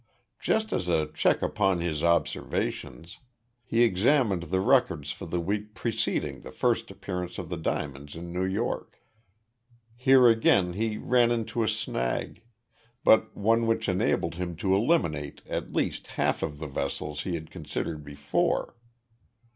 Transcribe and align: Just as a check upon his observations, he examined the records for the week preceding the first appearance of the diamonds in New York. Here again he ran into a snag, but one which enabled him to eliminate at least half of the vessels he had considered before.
Just 0.39 0.73
as 0.73 0.87
a 0.89 1.05
check 1.13 1.43
upon 1.43 1.79
his 1.79 2.01
observations, 2.01 3.19
he 3.63 3.83
examined 3.83 4.41
the 4.49 4.59
records 4.59 5.11
for 5.11 5.27
the 5.27 5.39
week 5.39 5.75
preceding 5.75 6.41
the 6.41 6.51
first 6.51 6.89
appearance 6.89 7.37
of 7.37 7.49
the 7.49 7.55
diamonds 7.55 8.15
in 8.15 8.33
New 8.33 8.43
York. 8.43 8.99
Here 9.95 10.27
again 10.27 10.73
he 10.73 10.97
ran 10.97 11.29
into 11.29 11.61
a 11.61 11.69
snag, 11.69 12.41
but 13.03 13.37
one 13.37 13.67
which 13.67 13.87
enabled 13.87 14.33
him 14.33 14.55
to 14.55 14.73
eliminate 14.75 15.43
at 15.47 15.71
least 15.73 16.07
half 16.07 16.41
of 16.41 16.57
the 16.57 16.65
vessels 16.65 17.21
he 17.21 17.35
had 17.35 17.51
considered 17.51 18.03
before. 18.03 18.75